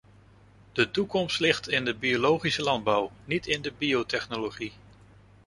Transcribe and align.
De 0.71 0.91
toekomst 0.91 1.39
ligt 1.39 1.67
in 1.69 1.85
de 1.85 1.93
biologische 1.95 2.61
landbouw, 2.61 3.11
niet 3.25 3.47
in 3.47 3.61
de 3.61 3.73
biotechnologie. 3.77 4.73